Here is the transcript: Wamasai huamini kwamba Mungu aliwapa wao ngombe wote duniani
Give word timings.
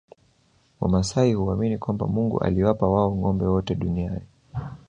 Wamasai 0.79 1.33
huamini 1.33 1.77
kwamba 1.77 2.07
Mungu 2.07 2.39
aliwapa 2.39 2.87
wao 2.87 3.15
ngombe 3.17 3.45
wote 3.45 3.75
duniani 3.75 4.21